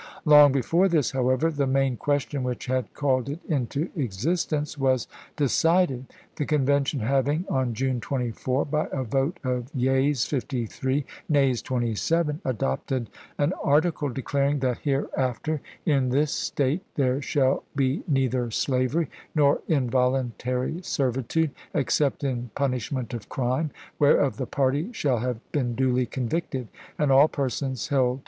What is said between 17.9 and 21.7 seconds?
neither slavery nor involuntary servitude,